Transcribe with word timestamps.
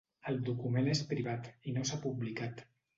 El 0.31 0.39
document 0.47 0.89
és 0.95 1.03
privat 1.13 1.53
i 1.73 1.77
no 1.79 1.87
s'ha 1.93 2.05
publicat. 2.11 2.71